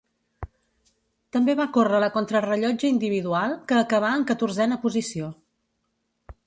També 1.37 1.55
va 1.59 1.67
córrer 1.75 1.99
la 2.03 2.09
contrarellotge 2.15 2.91
individual, 2.95 3.55
que 3.73 3.79
acabà 3.83 4.13
en 4.21 4.27
catorzena 4.33 4.81
posició. 4.87 5.31